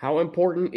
[0.00, 0.74] How important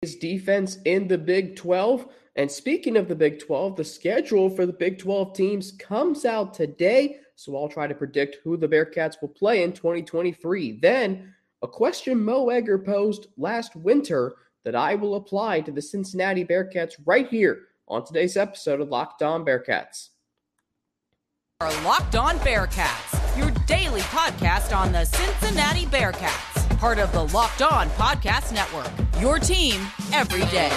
[0.00, 2.06] is defense in the Big 12?
[2.36, 6.54] And speaking of the Big 12, the schedule for the Big 12 teams comes out
[6.54, 7.18] today.
[7.36, 10.78] So I'll try to predict who the Bearcats will play in 2023.
[10.80, 16.42] Then, a question Mo Egger posed last winter that I will apply to the Cincinnati
[16.42, 20.08] Bearcats right here on today's episode of Locked On Bearcats.
[21.60, 26.51] Locked On Bearcats, your daily podcast on the Cincinnati Bearcats,
[26.82, 28.90] part of the Locked On Podcast Network.
[29.20, 29.80] Your team
[30.12, 30.68] every day.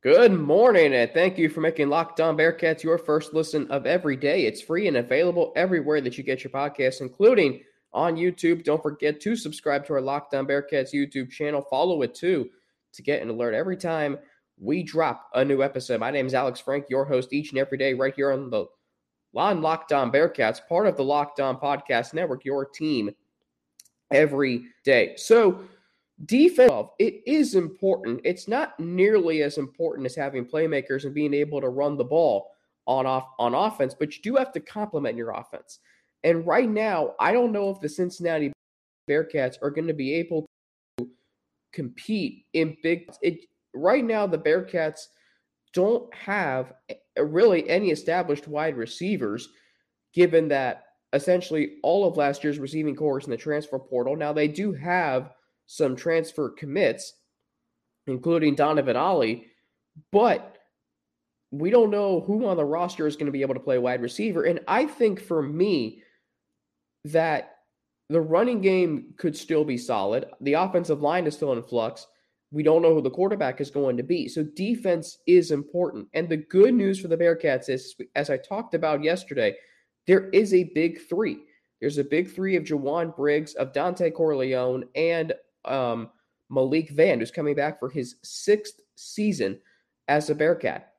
[0.00, 4.14] Good morning, and thank you for making Locked On Bearcats your first listen of every
[4.14, 4.46] day.
[4.46, 8.62] It's free and available everywhere that you get your podcasts, including on YouTube.
[8.62, 11.62] Don't forget to subscribe to our Locked On Bearcats YouTube channel.
[11.68, 12.48] Follow it too
[12.96, 14.18] to get an alert every time
[14.58, 16.00] we drop a new episode.
[16.00, 18.66] My name is Alex Frank, your host each and every day, right here on the
[19.36, 23.10] On Bearcats, part of the Locked On Podcast Network, your team
[24.10, 25.14] every day.
[25.16, 25.60] So,
[26.24, 28.22] defense, it is important.
[28.24, 32.50] It's not nearly as important as having playmakers and being able to run the ball
[32.86, 35.80] on off on offense, but you do have to complement your offense.
[36.24, 38.52] And right now, I don't know if the Cincinnati
[39.08, 40.45] Bearcats are going to be able
[41.76, 43.08] compete in big.
[43.22, 45.02] It right now the Bearcats
[45.74, 46.72] don't have
[47.18, 49.50] really any established wide receivers,
[50.14, 54.16] given that essentially all of last year's receiving corps in the transfer portal.
[54.16, 55.32] Now they do have
[55.66, 57.12] some transfer commits,
[58.06, 59.46] including Donovan Ollie,
[60.12, 60.56] but
[61.50, 64.00] we don't know who on the roster is going to be able to play wide
[64.00, 64.44] receiver.
[64.44, 66.02] And I think for me
[67.04, 67.55] that
[68.08, 70.26] the running game could still be solid.
[70.40, 72.06] The offensive line is still in flux.
[72.52, 74.28] We don't know who the quarterback is going to be.
[74.28, 76.08] So defense is important.
[76.14, 79.56] And the good news for the Bearcats is, as I talked about yesterday,
[80.06, 81.38] there is a big three.
[81.80, 85.34] There's a big three of Jowon Briggs, of Dontay Corleone, and
[85.64, 86.10] um,
[86.48, 89.58] Malik Vann, who's coming back for his sixth season
[90.06, 90.92] as a Bearcat.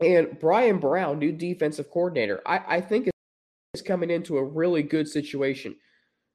[0.00, 3.10] And Bryan Brown, new defensive coordinator, I, I think
[3.74, 5.74] is coming into a really good situation.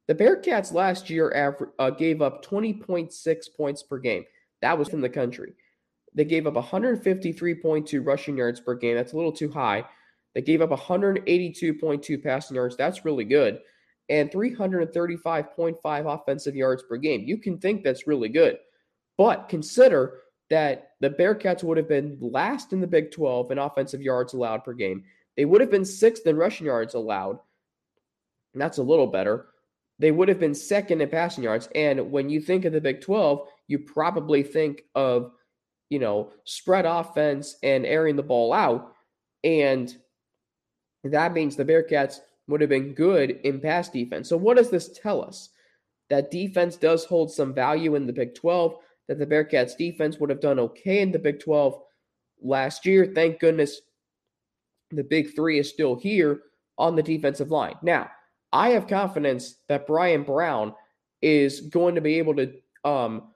[0.08, 4.24] The Bearcats last year aver- uh, gave up 20.6 points per game.
[4.62, 5.54] That was from the country.
[6.14, 8.96] They gave up 153.2 rushing yards per game.
[8.96, 9.86] That's a little too high.
[10.34, 12.78] They gave up 182.2 passing yards.
[12.78, 13.60] That's really good.
[14.10, 17.24] And 335.5 offensive yards per game.
[17.26, 18.58] You can think that's really good.
[19.18, 20.20] But consider
[20.50, 24.64] that the Bearcats would have been last in the Big 12 in offensive yards allowed
[24.64, 25.04] per game.
[25.36, 27.40] They would have been sixth in rushing yards allowed.
[28.54, 29.48] And that's a little better
[30.00, 31.70] they would have been second in passing yards.
[31.74, 35.32] And when you think of the Big 12, you probably think of,
[35.90, 38.94] you know, spread offense and airing the ball out.
[39.44, 39.96] And
[41.04, 44.30] that means the Bearcats would have been good in pass defense.
[44.30, 45.50] So, what does this tell us?
[46.10, 48.76] That defense does hold some value in the Big 12,
[49.08, 51.78] that the Bearcats defense would have done okay in the Big 12
[52.42, 53.12] last year.
[53.14, 53.82] Thank goodness
[54.92, 56.42] the Big Three is still here
[56.78, 57.76] on the defensive line.
[57.82, 58.10] Now,
[58.52, 60.74] I have confidence that Bryan Brown
[61.22, 62.54] is going to be able to
[62.84, 63.34] um,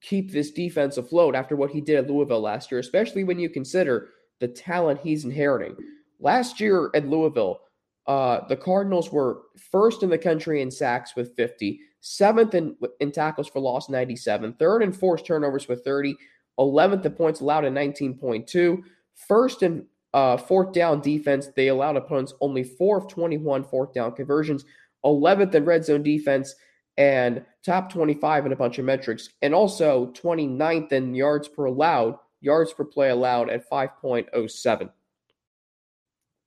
[0.00, 3.48] keep this defense afloat after what he did at Louisville last year, especially when you
[3.48, 4.08] consider
[4.40, 5.76] the talent he's inheriting.
[6.20, 7.60] Last year at Louisville,
[8.06, 13.10] uh, the Cardinals were first in the country in sacks with 50, seventh in, in
[13.10, 16.14] tackles for loss, 97, third in forced turnovers with 30,
[16.58, 18.80] 11th in points allowed at 19.2,
[19.26, 19.86] first in
[20.16, 24.64] uh, fourth down defense, they allowed opponents only four of 21 fourth down conversions,
[25.04, 26.54] 11th in red zone defense,
[26.96, 32.18] and top 25 in a bunch of metrics, and also 29th in yards per allowed,
[32.40, 34.88] yards per play allowed at 5.07.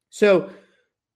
[0.09, 0.49] So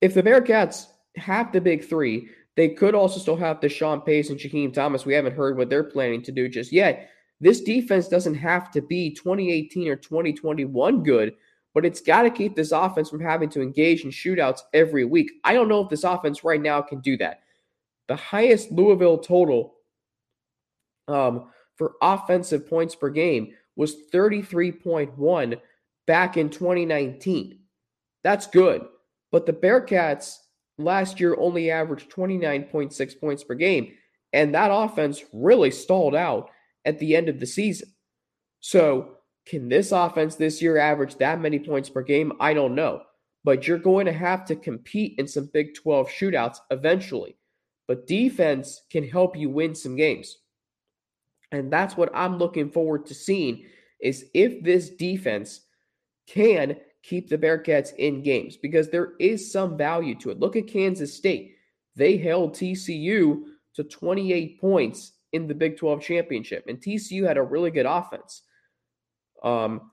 [0.02, 0.86] if the Bearcats
[1.16, 5.08] have the big three, they could also still have Deshawn Pace and Jaheim Thomas.
[5.08, 7.10] We haven't heard what they're planning to do just yet.
[7.42, 11.34] This defense doesn't have to be 2018 or 2021 good
[11.74, 15.32] but it's got to keep this offense from having to engage in shootouts every week.
[15.44, 17.42] I don't know if this offense right now can do that.
[18.08, 19.76] The highest Louisville total
[21.08, 25.60] um, for offensive points per game was 33.1
[26.06, 27.60] back in 2019.
[28.24, 28.86] That's good.
[29.32, 30.38] But the Bearcats
[30.78, 33.94] last year only averaged 29.6 points per game.
[34.32, 36.50] And that offense really stalled out
[36.86, 37.90] at the end of the season.
[38.60, 42.34] So can this offense this year average that many points per game?
[42.40, 43.04] I don't know.
[43.44, 47.36] But you're going to have to compete in some Big 12 shootouts eventually.
[47.88, 50.38] But defense can help you win some games.
[51.52, 53.66] And that's what I'm looking forward to seeing
[54.00, 55.62] is if this defense
[56.28, 60.40] can keep the Bearcats in games because there is some value to it.
[60.40, 61.56] Look at Kansas State.
[61.96, 63.44] They held TCU
[63.76, 68.44] to 28 points in the Big 12 championship, and TCU had a really good offense.
[69.44, 69.92] Um,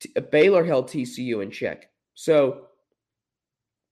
[0.00, 1.90] T- Baylor held TCU in check.
[2.14, 2.66] So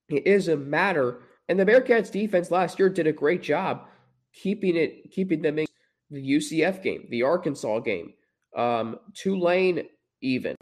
[0.08, 1.20] it is a matter.
[1.49, 3.87] And the Bearcats defense last year did a great job
[4.32, 5.67] keeping it, keeping them in
[6.11, 8.12] the UCF game, the Arkansas game,
[8.56, 9.85] um, Tulane
[10.20, 10.56] even.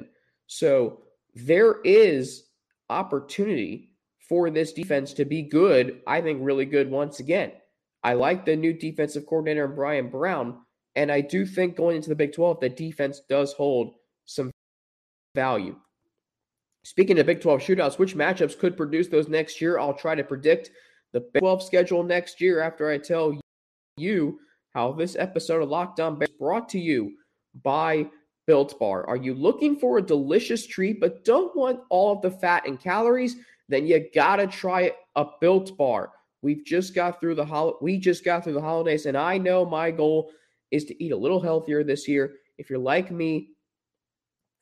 [0.47, 1.03] So
[1.35, 2.45] there is
[2.89, 3.91] opportunity
[4.29, 6.01] for this defense to be good.
[6.07, 7.53] I think really good once again.
[8.03, 10.59] I like the new defensive coordinator Bryan Brown,
[10.95, 13.95] and I do think going into the Big 12 that defense does hold
[14.27, 14.51] some
[15.35, 15.77] value.
[16.85, 19.79] Speaking of Big 12 shootouts, which matchups could produce those next year?
[19.79, 20.71] I'll try to predict
[21.13, 23.39] the Big 12 schedule next year after I tell
[23.97, 24.39] you
[24.75, 27.13] how this episode of Locked On Bears brought to you
[27.65, 28.07] by
[28.47, 29.05] Built Bar.
[29.09, 32.79] Are you looking for a delicious treat but don't want all of the fat and
[32.79, 33.37] calories?
[33.69, 36.13] Then you gotta try a Built Bar.
[36.43, 39.65] We've just got through the hol- we just got through the holidays, and I know
[39.65, 40.31] my goal
[40.71, 42.35] is to eat a little healthier this year.
[42.59, 43.56] If you're like me,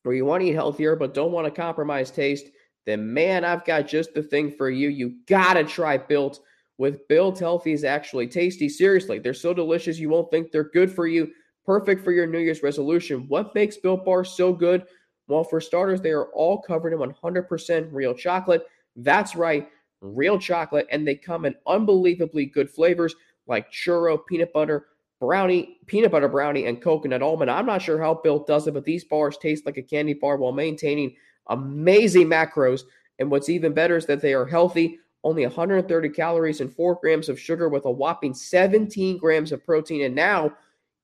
[0.04, 2.46] or you want to eat healthier but don't want to compromise taste,
[2.86, 4.88] then man, I've got just the thing for you.
[4.88, 6.40] You gotta try Built.
[6.76, 8.68] With Built, healthy is actually tasty.
[8.68, 11.30] Seriously, they're so delicious you won't think they're good for you.
[11.64, 13.26] Perfect for your New Year's resolution.
[13.28, 14.84] What makes Built Bars so good?
[15.28, 18.66] Well, for starters, they are all covered in 100% real chocolate.
[18.96, 19.68] That's right,
[20.00, 23.14] real chocolate, and they come in unbelievably good flavors
[23.46, 24.86] like churro, peanut butter,
[25.20, 27.50] brownie, peanut butter brownie, and coconut almond.
[27.50, 30.36] I'm not sure how Built does it, but these bars taste like a candy bar
[30.36, 31.16] while maintaining
[31.48, 32.82] amazing macros.
[33.18, 37.28] And what's even better is that they are healthy, only 130 calories and 4 grams
[37.28, 40.02] of sugar with a whopping 17 grams of protein.
[40.02, 40.52] And now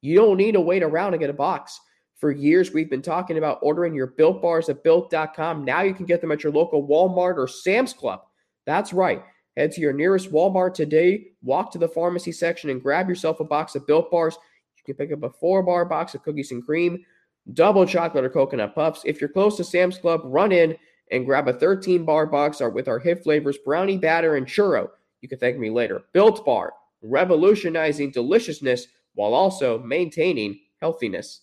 [0.00, 1.80] you don't need to wait around to get a box.
[2.16, 5.64] For years, we've been talking about ordering your built bars at built.com.
[5.64, 8.22] Now you can get them at your local Walmart or Sam's Club.
[8.66, 9.22] That's right.
[9.60, 13.44] Head to your nearest Walmart today, walk to the pharmacy section, and grab yourself a
[13.44, 14.38] box of built bars.
[14.78, 17.04] You can pick up a four bar box of cookies and cream,
[17.52, 19.02] double chocolate or coconut puffs.
[19.04, 20.78] If you're close to Sam's Club, run in
[21.10, 24.88] and grab a 13 bar box with our hit flavors brownie batter and churro.
[25.20, 26.04] You can thank me later.
[26.14, 26.72] Built Bar,
[27.02, 31.42] revolutionizing deliciousness while also maintaining healthiness.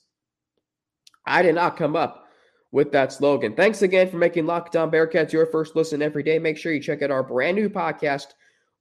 [1.24, 2.27] I did not come up
[2.72, 3.56] with that slogan.
[3.56, 6.40] Thanks again for making Locked On Bearcats your first listen every day.
[6.40, 8.28] Make sure you check out our brand new podcast,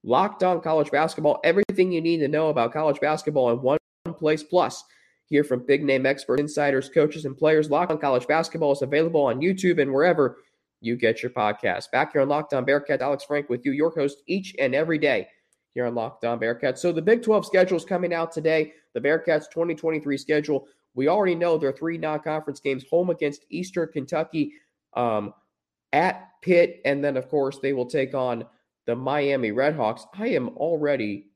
[0.02, 1.40] Locked On College Basketball.
[1.44, 3.78] Everything you need to know about college basketball in one
[4.18, 4.42] place.
[4.42, 4.84] Plus,
[5.26, 7.70] hear from big name experts, insiders, coaches, and players.
[7.70, 10.38] Locked On College Basketball is available on YouTube and wherever
[10.80, 11.90] you get your podcast.
[11.90, 14.98] Back here on Locked On Bearcats, Alex Frank with you, your host each and every
[14.98, 15.28] day
[15.74, 16.78] here on Locked On Bearcats.
[16.78, 18.72] So the Big 12 schedule is coming out today.
[18.94, 20.66] The Bearcats 2023 schedule.
[20.96, 24.54] We already know there are three non-conference games: home against Eastern Kentucky,
[24.94, 25.32] um,
[25.92, 28.44] at Pitt, and then of course they will take on
[28.86, 30.06] the Miami Redhawks.
[30.14, 31.26] I am already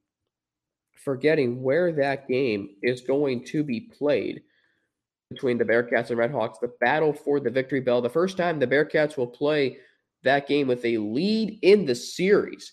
[1.05, 4.43] forgetting where that game is going to be played
[5.31, 6.61] between the Bearcats and Redhawks.
[6.61, 8.03] The battle for the victory bell.
[8.03, 9.79] The first time the Bearcats will play
[10.23, 12.73] that game with a lead in the series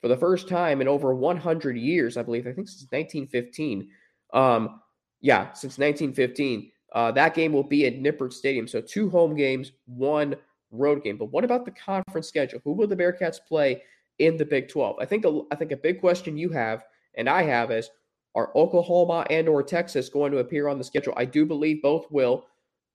[0.00, 2.46] for the first time in over 100 years, I believe.
[2.46, 3.88] I think since 1915.
[4.32, 4.80] Um,
[5.20, 6.70] yeah, since 1915.
[6.92, 8.66] Uh, that game will be at Nippert Stadium.
[8.66, 10.36] So two home games, one
[10.70, 11.16] road game.
[11.16, 12.60] But what about the conference schedule?
[12.64, 13.82] Who will the Bearcats play
[14.18, 14.96] in the Big 12?
[15.00, 16.84] I think a, I think a big question you have
[17.16, 17.90] and I have is
[18.34, 21.14] are Oklahoma and or Texas going to appear on the schedule?
[21.16, 22.46] I do believe both will.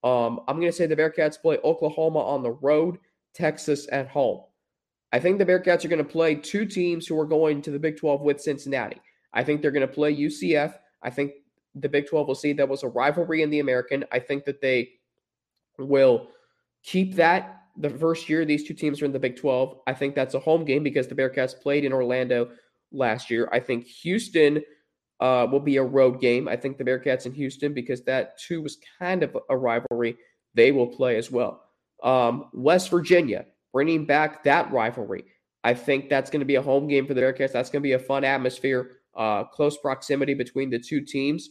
[0.04, 2.98] Um, I'm going to say the Bearcats play Oklahoma on the road,
[3.34, 4.42] Texas at home.
[5.12, 7.80] I think the Bearcats are going to play two teams who are going to the
[7.80, 9.02] Big 12 with Cincinnati.
[9.34, 10.76] I think they're going to play UCF.
[11.04, 11.34] I think
[11.76, 14.06] the Big 12 will see that was a rivalry in the American.
[14.12, 14.90] I think that they
[15.78, 16.28] will
[16.84, 19.80] keep that the first year these two teams are in the Big 12.
[19.88, 22.52] I think that's a home game because the Bearcats played in Orlando
[22.92, 23.48] last year.
[23.52, 24.62] I think Houston
[25.20, 26.48] uh, will be a road game.
[26.48, 30.18] I think the Bearcats in Houston, because that too was kind of a rivalry,
[30.54, 31.64] they will play as well.
[32.04, 35.26] Um, West Virginia, bringing back that rivalry.
[35.64, 37.52] I think that's going to be a home game for the Bearcats.
[37.52, 41.50] That's going to be a fun atmosphere, uh, close proximity between the two teams.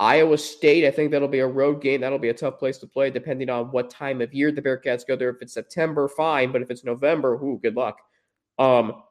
[0.00, 2.00] Iowa State, I think that'll be a road game.
[2.00, 5.06] That'll be a tough place to play, depending on what time of year the Bearcats
[5.06, 5.30] go there.
[5.30, 7.98] If it's September, fine, but if it's November, ooh, good luck.
[8.58, 9.02] Um,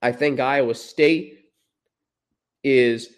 [0.00, 1.50] I think Iowa State
[2.62, 3.10] is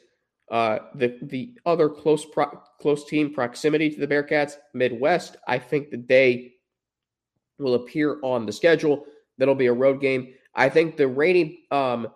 [0.50, 4.54] uh, the the other close pro- close team proximity to the Bearcats.
[4.74, 6.54] Midwest, I think that they
[7.58, 9.04] will appear on the schedule.
[9.38, 10.34] That'll be a road game.
[10.54, 12.08] I think the reigning um,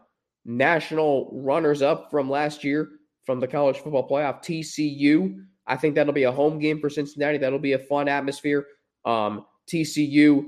[0.45, 2.89] national runners up from last year
[3.25, 7.39] from the college football playoff, TCU, I think that'll be a home game for Cincinnati.
[7.39, 8.67] That'll be a fun atmosphere.
[9.05, 10.45] Um, TCU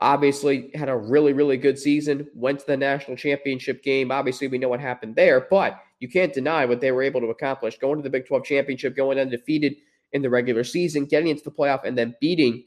[0.00, 4.10] obviously had a really, really good season, went to the national championship game.
[4.10, 7.26] Obviously, we know what happened there, but you can't deny what they were able to
[7.26, 9.76] accomplish going to the Big 12 championship, going undefeated
[10.12, 12.64] in the regular season, getting into the playoff, and then beating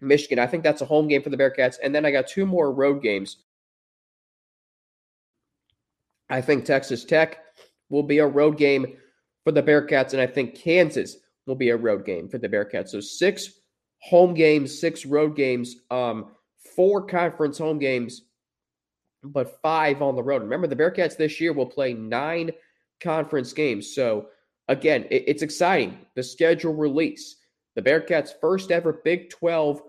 [0.00, 0.38] Michigan.
[0.38, 1.76] I think that's a home game for the Bearcats.
[1.82, 3.38] And then I got two more road games.
[6.30, 7.38] I think Texas Tech
[7.90, 8.96] will be a road game
[9.44, 11.16] for the Bearcats, and I think Kansas
[11.46, 12.90] will be a road game for the Bearcats.
[12.90, 13.50] So six
[14.00, 16.32] home games, six road games, um,
[16.76, 18.22] four conference home games,
[19.24, 20.42] but five on the road.
[20.42, 22.50] Remember, the Bearcats this year will play nine
[23.00, 23.94] conference games.
[23.94, 24.28] So
[24.68, 25.98] again, it, it's exciting.
[26.14, 27.36] The schedule release,
[27.74, 29.82] the Bearcats' first ever Big 12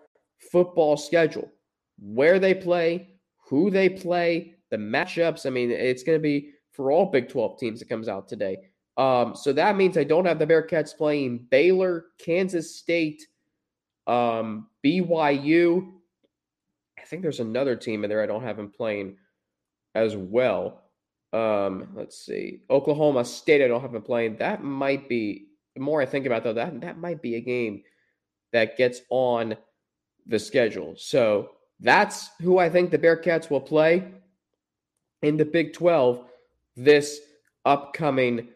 [0.52, 1.52] football schedule,
[2.00, 3.10] where they play,
[3.50, 5.46] who they play, the matchups.
[5.46, 8.56] I mean, it's going to be for all Big 12 teams that comes out today.
[8.96, 13.28] Um, so that means I don't have the Bearcats playing Baylor, Kansas State,
[14.08, 15.92] um, BYU.
[16.98, 19.18] I think there's another team in there I don't have them playing
[19.94, 20.84] as well.
[21.34, 22.62] Um, let's see.
[22.70, 24.38] Oklahoma State, I don't have them playing.
[24.38, 27.84] That might be more I think about though, that that might be a game
[28.54, 29.58] that gets on
[30.28, 30.94] the schedule.
[30.96, 31.50] So
[31.82, 34.14] that's who I think the Bearcats will play
[35.22, 36.24] in the Big 12
[36.84, 37.20] this
[37.66, 38.50] upcoming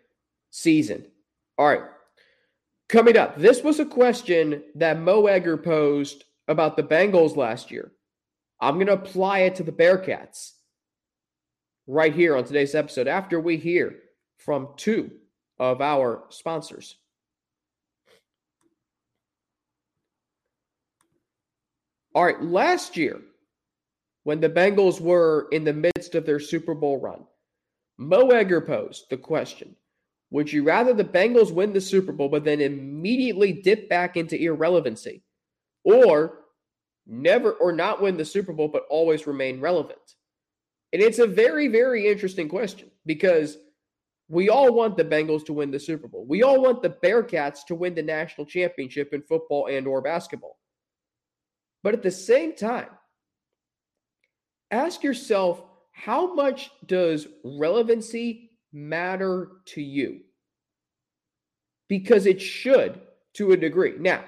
[0.50, 1.06] season.
[1.58, 1.84] All right.
[2.90, 7.92] Coming up, this was a question that Mo Egger posed about the Bengals last year.
[8.60, 10.52] I'm going to apply it to the Bearcats
[11.88, 13.96] right here on today's episode after we hear
[14.38, 15.12] from two
[15.60, 16.96] of our sponsors.
[22.16, 23.22] All right, last year,
[24.24, 27.26] when the Bengals were in the midst of their Super Bowl run,
[27.98, 29.76] Mo Egger posed the question
[30.32, 34.42] Would you rather the Bengals win the Super Bowl but then immediately dip back into
[34.42, 35.24] irrelevancy,
[35.84, 36.40] or
[37.06, 40.00] never or not win the Super Bowl but always remain relevant?
[40.92, 43.58] And it's a very, very interesting question because
[44.30, 46.26] we all want the Bengals to win the Super Bowl.
[46.28, 50.60] We all want the Bearcats to win the national championship in football and or basketball.
[51.84, 52.90] But at the same time,
[54.72, 60.20] ask yourself how much does relevancy matter to you?
[61.88, 63.00] Because it should
[63.36, 63.94] to a degree.
[63.98, 64.26] Now,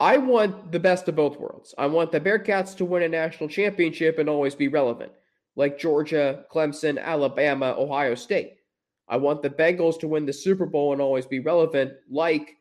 [0.00, 1.74] I want the best of both worlds.
[1.76, 5.12] I want the Bearcats to win a national championship and always be relevant,
[5.56, 8.54] like Georgia, Clemson, Alabama, Ohio State.
[9.08, 12.56] I want the Bengals to win the Super Bowl and always be relevant, like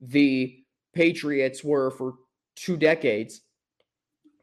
[0.00, 0.58] the
[0.94, 2.14] Patriots were for
[2.54, 3.40] two decades,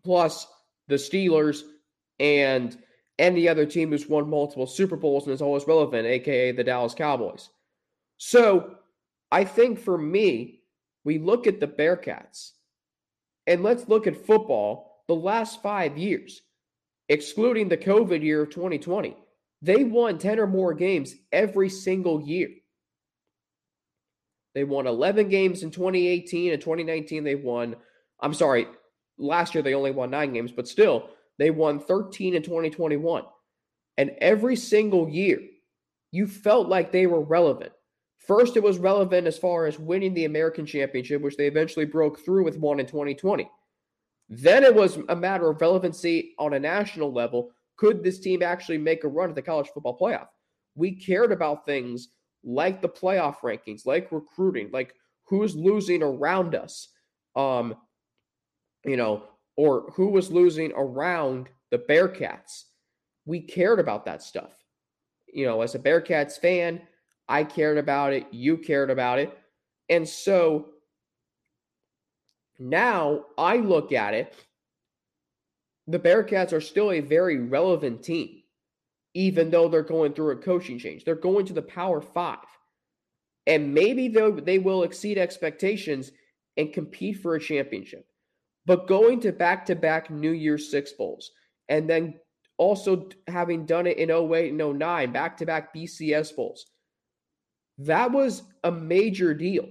[0.03, 0.47] plus
[0.88, 1.61] the Steelers
[2.22, 2.78] and
[3.18, 6.94] any other team who's won multiple Super Bowls and is always relevant, aka the Dallas
[6.94, 7.50] Cowboys.
[8.18, 8.75] So
[9.32, 10.62] I think for me,
[11.04, 12.51] we look at the Bearcats
[13.48, 16.42] and let's look at football the last five years,
[17.10, 19.18] excluding the COVID year of 2020.
[19.63, 22.50] They won 10 or more games every single year.
[24.54, 27.24] They won 11 games in 2018 and 2019.
[27.24, 27.75] They won,
[28.20, 28.68] I'm sorry,
[29.18, 33.23] last year they only won nine games, but still, they won 13 in 2021.
[33.97, 35.39] And every single year,
[36.11, 37.71] you felt like they were relevant.
[38.19, 42.23] First, it was relevant as far as winning the American Championship, which they eventually broke
[42.23, 43.50] through with one in 2020.
[44.29, 47.51] Then it was a matter of relevancy on a national level.
[47.77, 50.27] Could this team actually make a run at the college football playoff?
[50.75, 52.09] We cared about things
[52.43, 54.93] like the playoff rankings, like recruiting, like
[55.25, 56.89] who's losing around us,
[57.35, 57.75] um,
[58.85, 59.23] you know,
[59.55, 62.63] or who was losing around the Bearcats.
[63.25, 64.53] We cared about that stuff.
[65.34, 66.81] You know, as a Bearcats fan,
[67.29, 68.27] I cared about it.
[68.31, 69.38] You cared about it.
[69.89, 70.70] And so
[72.60, 74.36] now I look at it.
[75.88, 78.43] The Bearcats are still a very relevant team,
[79.13, 81.03] even though they're going through a coaching change.
[81.03, 82.38] They're going to the Power Five.
[83.48, 86.12] And maybe they will exceed expectations
[86.58, 88.05] and compete for a championship.
[88.65, 91.32] But going to back to back New Year's Six Bowls
[91.70, 92.20] and then
[92.58, 96.68] also having done it in 08 and 09, back to back BCS Bowls,
[97.80, 99.68] that was a major deal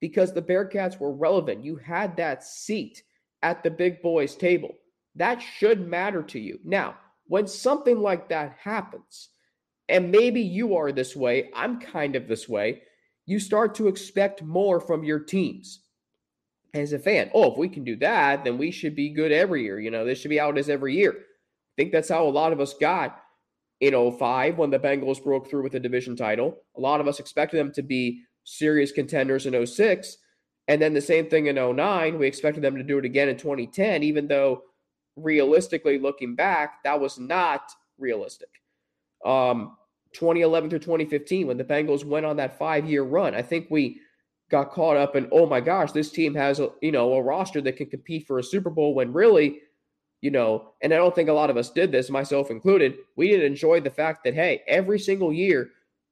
[0.00, 1.64] because the Bearcats were relevant.
[1.64, 3.02] You had that seat
[3.42, 4.74] at the big boys table.
[5.16, 6.58] That should matter to you.
[6.64, 9.28] Now, when something like that happens,
[9.88, 12.82] and maybe you are this way, I'm kind of this way,
[13.26, 15.80] you start to expect more from your teams
[16.74, 17.30] as a fan.
[17.34, 19.80] Oh, if we can do that, then we should be good every year.
[19.80, 21.12] You know, this should be out as every year.
[21.12, 23.20] I think that's how a lot of us got
[23.80, 26.58] in 05 when the Bengals broke through with the division title.
[26.76, 30.16] A lot of us expected them to be serious contenders in 06.
[30.68, 32.18] And then the same thing in 09.
[32.18, 34.62] We expected them to do it again in 2010, even though
[35.16, 37.62] realistically looking back, that was not
[37.98, 38.48] realistic.
[39.24, 39.76] Um,
[40.12, 44.00] 2011 through 2015, when the Bengals went on that five year run, I think we
[44.50, 47.60] got caught up in, oh my gosh, this team has a you know a roster
[47.62, 49.60] that can compete for a Super Bowl when really,
[50.20, 52.96] you know, and I don't think a lot of us did this, myself included.
[53.16, 55.70] We didn't enjoy the fact that hey, every single year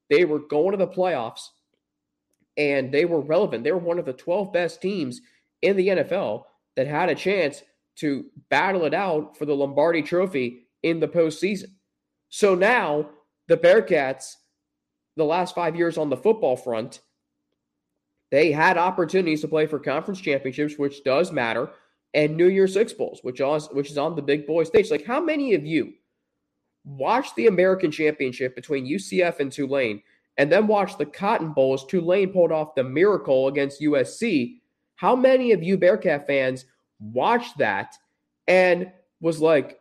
[0.09, 1.49] they were going to the playoffs
[2.57, 3.65] and they were relevant.
[3.65, 5.21] They were one of the 12 best teams
[5.63, 6.45] in the NFL
[6.77, 7.63] that had a chance
[7.97, 11.73] to battle it out for the Lombardi trophy in the postseason.
[12.29, 13.11] So now
[13.49, 14.35] the Bearcats,
[15.17, 17.01] the last five years on the football front,
[18.31, 21.71] they had opportunities to play for conference championships, which does matter,
[22.15, 24.91] and New Year's Six Bowls, which is, which is on the big boy stage.
[24.91, 25.93] Like, how many of you
[26.85, 30.03] watched the American Championship between UCF and Tulane
[30.37, 34.61] and then watched the Cotton Bowl as Tulane pulled off the miracle against USC?
[34.97, 36.67] How many of you Bearcat fans
[37.01, 37.95] watched that
[38.47, 39.79] and was like,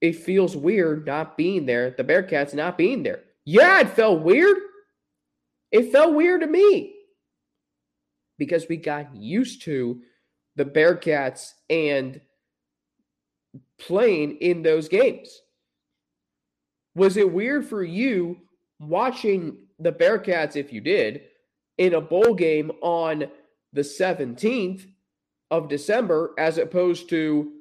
[0.00, 3.24] it feels weird not being there, the Bearcats not being there?
[3.44, 4.56] Yeah, it felt weird.
[5.70, 6.94] It felt weird to me
[8.42, 10.00] because we got used to
[10.56, 12.20] the Bearcats and
[13.78, 15.42] playing in those games.
[16.96, 18.38] Was it weird for you
[18.80, 21.20] watching the Bearcats, if you did,
[21.78, 23.30] in a bowl game on
[23.72, 24.88] the 17th
[25.52, 27.52] of December as opposed to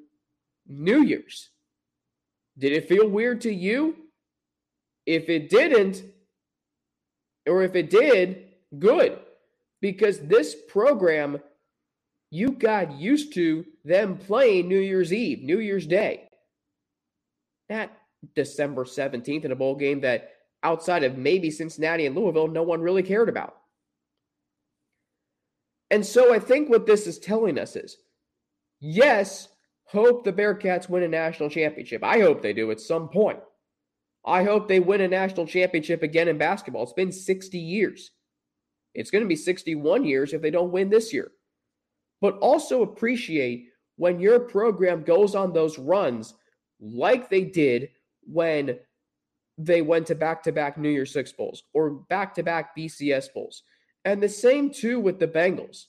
[0.65, 1.51] New Year's?
[2.57, 3.97] Did it feel weird to you?
[5.05, 6.01] If it didn't,
[7.47, 8.47] or if it did,
[8.79, 9.19] good
[9.81, 11.41] because this program,
[12.29, 16.29] you got used to them playing New Year's Eve, New Year's Day.
[17.67, 17.91] That
[18.35, 20.31] December 17th in a bowl game that
[20.63, 23.57] outside of maybe Cincinnati and Louisville, no one really cared about.
[25.89, 27.97] And so I think what this is telling us is
[28.79, 29.49] yes,
[29.85, 32.03] hope the Bearcats win a national championship.
[32.03, 33.39] I hope they do at some point.
[34.25, 36.83] I hope they win a national championship again in basketball.
[36.83, 38.11] It's been 60 years.
[38.93, 41.31] It's going to be 61 years if they don't win this year.
[42.19, 46.33] But also appreciate when your program goes on those runs
[46.79, 47.89] like they did
[48.23, 48.79] when
[49.57, 53.33] they went to back to back New Year's Six Bowls or back to back BCS
[53.33, 53.63] Bowls.
[54.05, 55.85] And the same too with the Bengals.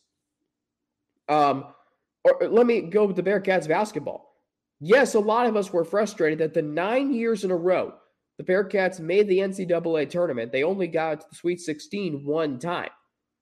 [1.28, 1.64] Um,
[2.24, 4.36] or let me go with the Bearcats basketball.
[4.80, 7.94] Yes, a lot of us were frustrated that the nine years in a row
[8.44, 10.52] the Bearcats made the NCAA tournament.
[10.52, 12.90] They only got to the Sweet 16 one time.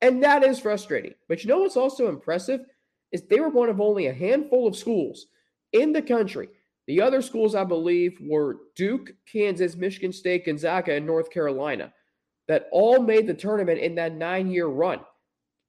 [0.01, 1.15] And that is frustrating.
[1.29, 2.61] But you know what's also impressive?
[3.13, 5.27] Is they were one of only a handful of schools
[5.73, 6.49] in the country.
[6.87, 11.93] The other schools, I believe, were Duke, Kansas, Michigan State, Gonzaga, and North Carolina
[12.49, 15.01] that all made the tournament in that nine year run.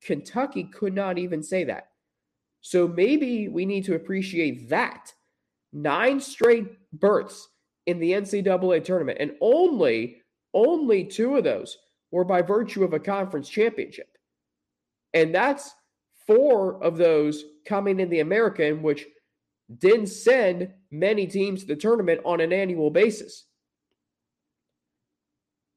[0.04, 1.90] Kentucky could not even say that.
[2.62, 5.14] So maybe we need to appreciate that.
[5.74, 7.48] Nine straight berths
[7.86, 10.22] in the NCAA tournament, and only
[10.54, 11.78] only two of those
[12.12, 14.18] were by virtue of a conference championship.
[15.14, 15.74] And that's
[16.28, 19.06] four of those coming in the American, which
[19.78, 23.46] didn't send many teams to the tournament on an annual basis.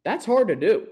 [0.04, 0.88] That's hard to do.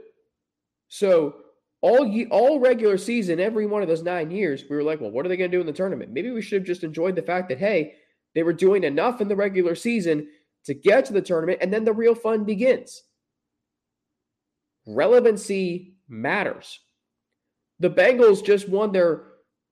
[0.89, 1.37] So
[1.81, 5.11] all ye- all regular season, every one of those nine years, we were like, well,
[5.11, 6.13] what are they going to do in the tournament?
[6.13, 7.95] Maybe we should have just enjoyed the fact that hey,
[8.35, 10.29] they were doing enough in the regular season
[10.65, 13.03] to get to the tournament, and then the real fun begins.
[14.87, 16.81] Relevancy matters.
[17.81, 19.25] The Bengals just won their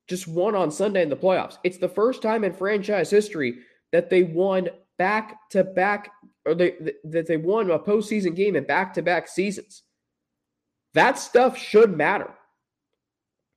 [0.08, 1.58] just won on Sunday in the playoffs.
[1.62, 3.60] It's the first time in franchise history
[3.92, 6.10] that they won back to back
[6.44, 6.74] or they
[7.04, 9.82] that they won a postseason game in back to back seasons.
[10.94, 12.30] That stuff should matter.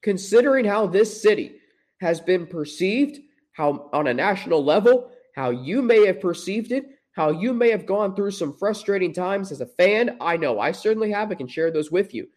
[0.04, 1.56] Considering how this city
[2.00, 3.20] has been perceived,
[3.54, 7.86] how on a national level, how you may have perceived it, how you may have
[7.86, 10.18] gone through some frustrating times as a fan.
[10.20, 11.32] I know I certainly have.
[11.32, 12.28] I can share those with you.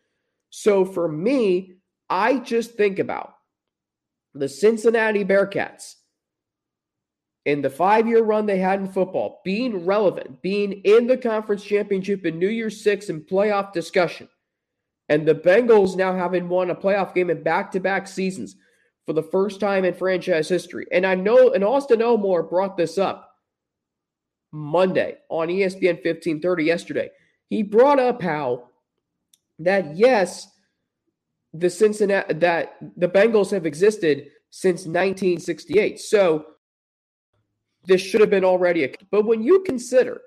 [0.51, 1.77] So for me,
[2.09, 3.35] I just think about
[4.35, 5.95] the Cincinnati Bearcats
[7.47, 11.65] in the five year run they had in football, being relevant, being in the conference
[11.65, 14.29] championship in New Year's Six and playoff discussion,
[15.09, 18.57] and the Bengals now having won a playoff game in back to back seasons
[19.07, 20.87] for the first time in franchise history.
[20.93, 23.26] And I know, and Austin Elmore brought this up
[24.57, 27.11] Monday on ESPN 1530 yesterday.
[27.49, 28.71] He brought up how
[29.59, 30.49] that, yes,
[31.53, 36.01] the Cincinnati that the Bengals have existed since 1968.
[36.01, 36.45] So
[37.85, 40.21] this should have been already a but when you consider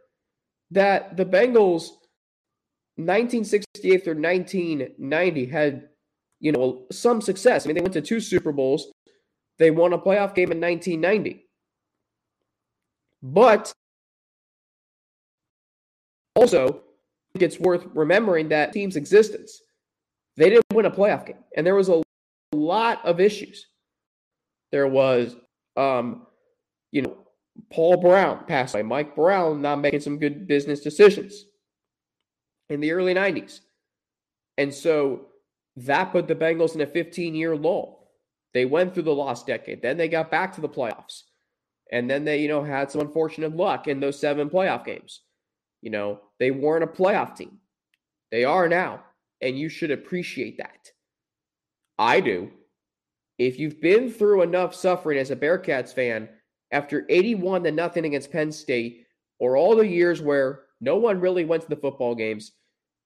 [0.71, 1.89] that the Bengals
[2.95, 5.89] 1968 through 1990 had
[6.39, 7.65] you know, some success.
[7.65, 8.91] I mean, they went to two Super Bowls.
[9.57, 11.45] They won a playoff game in 1990.
[13.21, 13.73] But
[16.39, 16.81] also,
[17.39, 19.61] it's worth remembering that team's existence.
[20.37, 22.01] They didn't win a playoff game, and there was a
[22.53, 23.67] lot of issues.
[24.71, 25.35] There was,
[25.75, 26.27] um,
[26.91, 27.17] you know,
[27.71, 31.45] Paul Brown passed away, Mike Brown not making some good business decisions
[32.69, 33.59] in the early 90s.
[34.57, 35.27] And so
[35.75, 38.11] that put the Bengals in a 15 year lull.
[38.53, 39.81] They went through the lost decade.
[39.81, 41.23] Then they got back to the playoffs.
[41.91, 45.21] And then they, you know, had some unfortunate luck in those seven playoff games.
[45.81, 47.59] You know, they weren't a playoff team.
[48.31, 49.03] They are now.
[49.41, 50.91] And you should appreciate that.
[51.97, 52.51] I do.
[53.37, 56.29] If you've been through enough suffering as a Bearcats fan
[56.71, 59.05] after 81 to nothing against Penn State,
[59.39, 62.51] or all the years where no one really went to the football games,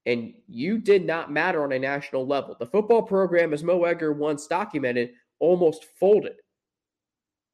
[0.06, 2.56] and you did not matter on a national level.
[2.60, 6.36] The football program, as Mo Egger once documented, almost folded.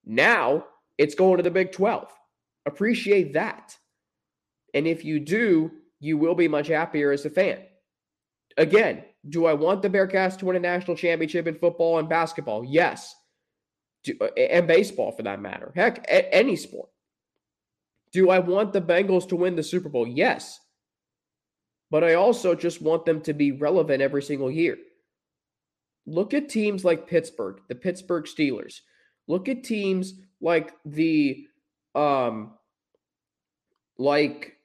[0.06, 0.66] Now
[0.98, 2.10] it's going to the Big 12.
[2.66, 3.78] Appreciate that.
[4.74, 7.60] And if you do, you will be much happier as a fan.
[8.58, 12.64] Again, do I want the Bearcats to win a national championship in football and basketball?
[12.64, 13.16] Yes.
[14.04, 15.72] Do, and baseball for that matter.
[15.76, 16.90] Heck, any sport.
[18.12, 20.08] Do I want the Bengals to win the Super Bowl?
[20.08, 20.60] Yes
[21.92, 24.78] but I also just want them to be relevant every single year.
[26.06, 28.82] Look at teams like Pittsburgh, the Pittsburgh Steelers.
[29.28, 31.46] Look at teams like the
[31.96, 32.54] um
[33.98, 34.56] like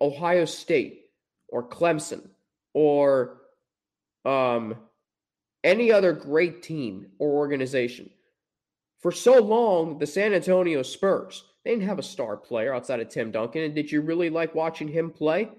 [0.00, 1.06] Ohio State
[1.48, 2.28] or Clemson
[2.74, 3.38] or
[4.24, 4.76] um
[5.64, 8.08] any other great team or organization.
[9.00, 13.08] For so long, the San Antonio Spurs, they didn't have a star player outside of
[13.08, 13.62] Tim Duncan.
[13.62, 15.50] And did you really like watching him play?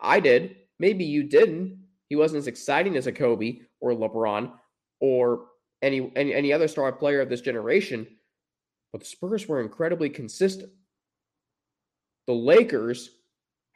[0.00, 0.56] I did.
[0.78, 1.78] Maybe you didn't.
[2.08, 4.52] He wasn't as exciting as a Kobe or LeBron
[5.00, 5.46] or
[5.82, 8.06] any, any any other star player of this generation,
[8.92, 10.70] but the Spurs were incredibly consistent.
[12.26, 13.10] The Lakers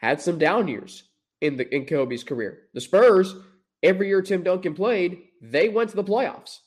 [0.01, 1.05] had some down years
[1.41, 2.63] in the in Kobe's career.
[2.75, 3.35] The Spurs,
[3.83, 6.59] every year Tim Duncan played, they went to the playoffs.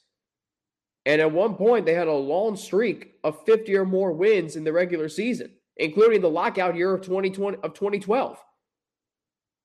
[1.06, 4.64] And at one point, they had a long streak of 50 or more wins in
[4.64, 8.40] the regular season, including the lockout year of 2020 of 2012.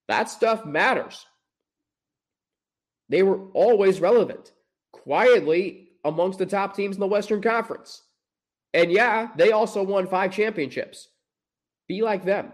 [0.09, 1.26] That stuff matters.
[3.09, 4.52] They were always relevant,
[4.92, 8.02] quietly amongst the top teams in the Western Conference.
[8.74, 11.09] And yeah, they also won five championships.
[11.87, 12.52] Be like them.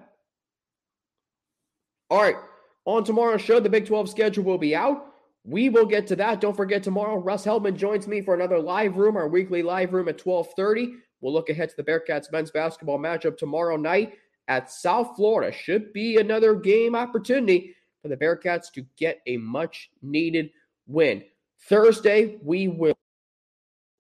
[2.11, 2.37] All right,
[2.85, 5.07] on tomorrow's show, the Big 12 schedule will be out.
[5.45, 6.41] We will get to that.
[6.41, 10.09] Don't forget tomorrow, Russ Heldman joins me for another live room, our weekly live room
[10.09, 10.95] at 12:30.
[11.21, 14.15] We'll look ahead to the Bearcats men's basketball matchup tomorrow night
[14.49, 15.53] at South Florida.
[15.53, 20.51] Should be another game opportunity for the Bearcats to get a much needed
[20.87, 21.25] win.
[21.69, 22.97] Thursday, we will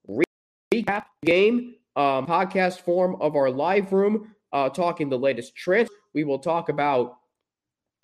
[0.08, 5.90] recap game um, podcast form of our live room, uh, talking the latest trends.
[6.12, 7.18] We will talk about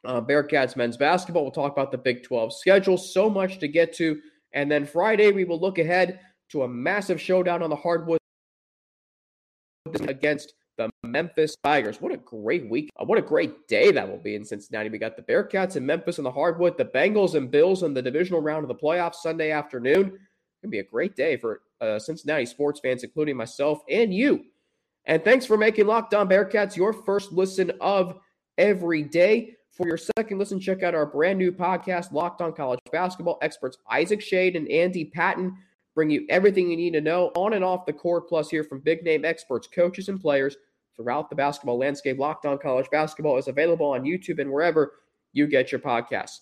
[0.04, 1.42] uh, Bearcats men's basketball.
[1.42, 2.96] We'll talk about the Big 12 schedule.
[2.96, 4.20] So much to get to.
[4.52, 8.18] And then Friday, we will look ahead to a massive showdown on the hardwood
[10.08, 12.00] against the Memphis Tigers.
[12.00, 12.90] What a great week.
[12.98, 14.88] Uh, what a great day that will be in Cincinnati.
[14.88, 18.02] We got the Bearcats in Memphis and the Hardwood, the Bengals and Bills in the
[18.02, 20.06] divisional round of the playoffs Sunday afternoon.
[20.06, 24.12] It's going to be a great day for uh, Cincinnati sports fans, including myself and
[24.12, 24.44] you.
[25.04, 28.18] And thanks for making Locked On Bearcats your first listen of
[28.58, 29.56] every day.
[29.72, 33.38] For your second listen, check out our brand new podcast, Locked On College Basketball.
[33.40, 35.56] Experts Isaac Schade and Andy Patton
[35.94, 38.80] bring you everything you need to know on and off the court, plus hear from
[38.80, 40.56] big name experts, coaches, and players–
[41.00, 42.18] throughout the basketball landscape.
[42.18, 44.92] Locked on College Basketball is available on YouTube and wherever
[45.32, 46.40] you get your podcasts.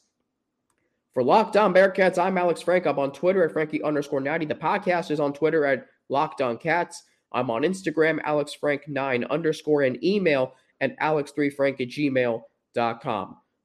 [1.15, 2.87] For Locked On Bearcats, I'm Alex Frank.
[2.87, 4.47] I'm on Twitter at Frankie underscore 90.
[4.47, 7.05] The podcast is on Twitter at Locked On Cats.
[7.33, 12.43] I'm on Instagram, Alex Frank 9 underscore, and email at alex3frank at gmail.com.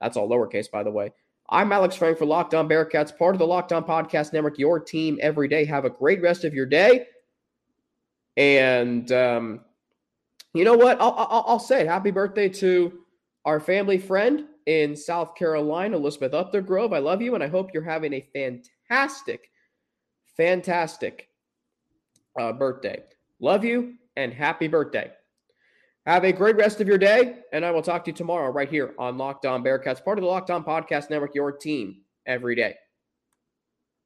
[0.02, 1.12] That's all lowercase, by the way.
[1.50, 4.80] I'm Alex Frank for Locked On Bearcats, part of the Locked On Podcast Network, your
[4.80, 5.66] team every day.
[5.66, 7.06] Have a great rest of your day.
[8.38, 9.62] And um,
[10.54, 11.00] you know what?
[11.00, 13.00] I'll, I'll, I'll say happy birthday to
[13.46, 16.96] our family friend in South Carolina, Elizabeth Updergrove.
[16.96, 19.50] I love you, and I hope you're having a fantastic,
[20.38, 21.30] fantastic
[22.40, 23.04] uh, birthday.
[23.40, 25.12] Love you, and happy birthday.
[26.06, 28.68] Have a great rest of your day, and I will talk to you tomorrow right
[28.68, 32.56] here on Locked On Bearcats, part of the Locked On Podcast Network, your team every
[32.56, 32.76] day.